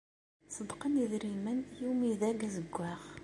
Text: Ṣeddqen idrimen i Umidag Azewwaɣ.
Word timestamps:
Ṣeddqen 0.55 0.99
idrimen 1.03 1.57
i 1.81 1.83
Umidag 1.91 2.39
Azewwaɣ. 2.47 3.01